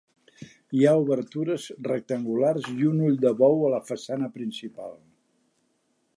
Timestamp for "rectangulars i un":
1.89-3.05